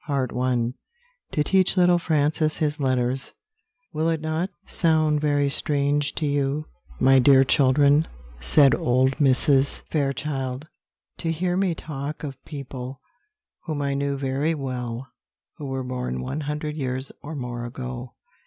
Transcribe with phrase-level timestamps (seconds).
[0.07, 0.33] Part I.
[0.33, 0.73] [Illustration:
[1.33, 3.33] To teach little Francis his letters]
[3.93, 6.65] "Will it not sound very strange to you,
[6.99, 8.07] my dear children,"
[8.39, 9.83] said old Mrs.
[9.91, 10.67] Fairchild,
[11.19, 12.99] "to hear me talk of people,
[13.65, 15.05] whom I knew very well,
[15.57, 18.15] who were born one hundred years or more ago?